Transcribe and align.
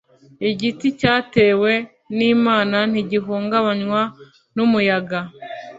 Igiti 0.49 0.87
cyatewe 0.99 1.71
n’Imana 2.17 2.77
ntigihungabanywa 2.91 4.01
n’umuyaga 4.55 5.19